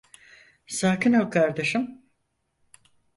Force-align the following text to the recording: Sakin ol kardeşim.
Sakin 0.67 1.13
ol 1.13 1.29
kardeşim. 1.29 2.01